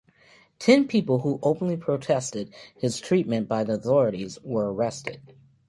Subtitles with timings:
[0.57, 5.35] Ten people who openly protested his treatment by the authorities were arrested.